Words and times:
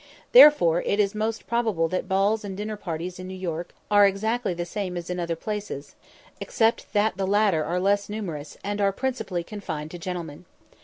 Therefore, 0.31 0.81
it 0.81 0.99
is 0.99 1.13
most 1.13 1.45
probable 1.45 1.87
that 1.89 2.07
balls 2.09 2.43
and 2.43 2.57
dinner 2.57 2.75
parties 2.75 3.19
are 3.19 3.21
in 3.21 3.27
New 3.27 3.35
York 3.35 3.71
exactly 3.91 4.55
the 4.55 4.65
same 4.65 4.97
as 4.97 5.11
in 5.11 5.19
other 5.19 5.35
places, 5.35 5.93
except 6.39 6.91
that 6.93 7.17
the 7.17 7.27
latter 7.27 7.63
are 7.63 7.79
less 7.79 8.09
numerous, 8.09 8.57
and 8.63 8.81
are 8.81 8.91
principally 8.91 9.43
confined 9.43 9.91
to 9.91 9.99
gentlemen. 9.99 10.45